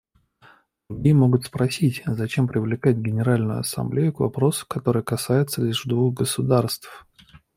Другие 0.89 1.13
могут 1.13 1.45
спросить: 1.45 2.01
зачем 2.07 2.47
привлекать 2.47 2.97
Генеральную 2.97 3.59
Ассамблею 3.59 4.11
к 4.11 4.21
вопросу, 4.21 4.65
который 4.67 5.03
касается 5.03 5.61
лишь 5.61 5.83
двух 5.83 6.15
государств? 6.15 7.05